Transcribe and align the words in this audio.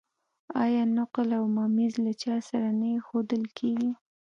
آیا 0.63 0.83
نقل 0.97 1.27
او 1.39 1.45
ممیز 1.57 1.93
له 2.05 2.13
چای 2.21 2.39
سره 2.49 2.69
نه 2.79 2.87
ایښودل 2.93 3.43
کیږي؟ 3.57 3.91